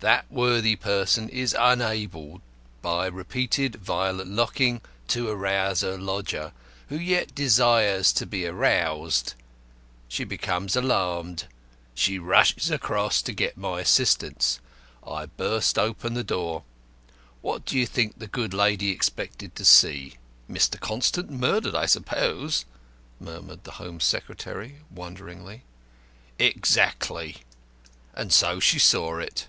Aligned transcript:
That 0.00 0.30
worthy 0.30 0.76
person 0.76 1.28
is 1.28 1.56
unable, 1.58 2.40
by 2.82 3.06
repeated 3.06 3.74
violent 3.82 4.30
knocking, 4.30 4.80
to 5.08 5.26
arouse 5.28 5.80
her 5.80 5.98
lodger 5.98 6.52
who 6.88 6.96
yet 6.96 7.34
desires 7.34 8.12
to 8.12 8.24
be 8.24 8.46
aroused; 8.46 9.34
she 10.06 10.22
becomes 10.22 10.76
alarmed, 10.76 11.46
she 11.96 12.16
rushes 12.16 12.70
across 12.70 13.20
to 13.22 13.32
get 13.32 13.56
my 13.56 13.80
assistance; 13.80 14.60
I 15.04 15.26
burst 15.26 15.76
open 15.80 16.14
the 16.14 16.22
door 16.22 16.62
what 17.42 17.64
do 17.66 17.76
you 17.76 17.84
think 17.84 18.20
the 18.20 18.28
good 18.28 18.54
lady 18.54 18.90
expected 18.92 19.56
to 19.56 19.64
see?" 19.64 20.14
"Mr. 20.48 20.78
Constant 20.78 21.28
murdered, 21.28 21.74
I 21.74 21.86
suppose," 21.86 22.64
murmured 23.18 23.64
the 23.64 23.72
Home 23.72 23.98
Secretary, 23.98 24.76
wonderingly. 24.92 25.64
"Exactly. 26.38 27.38
And 28.14 28.32
so 28.32 28.60
she 28.60 28.78
saw 28.78 29.18
it. 29.18 29.48